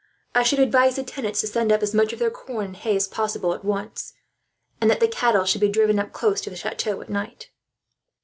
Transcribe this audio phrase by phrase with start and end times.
[0.33, 2.95] I should advise the tenants to send up as much of their corn and hay
[2.95, 4.13] as possible, at once;
[4.81, 7.49] and that the cattle should be driven up close to the chateau, at night."